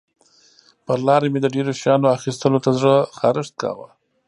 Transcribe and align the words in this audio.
پر 0.85 0.99
لاره 1.07 1.27
مې 1.33 1.39
د 1.41 1.47
ډېرو 1.55 1.71
شیانو 1.81 2.07
اخیستلو 2.17 2.63
ته 2.65 2.69
زړه 2.79 2.95
خارښت 3.17 3.53
کاوه. 3.61 3.87